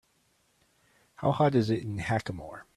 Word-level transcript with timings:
How 1.17 1.31
hot 1.31 1.53
is 1.53 1.69
it 1.69 1.83
in 1.83 1.99
Hackamore 1.99 2.63